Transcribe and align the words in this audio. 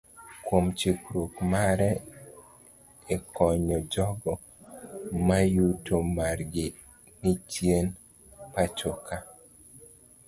Kuom 0.45 0.65
chiwruok 0.77 1.33
mare 1.51 1.89
ekonyo 3.15 3.77
jogoo 3.93 4.41
mayuto 5.27 5.95
margi 6.15 6.67
ni 7.21 7.31
chien 7.51 7.85
pachoka 8.53 9.15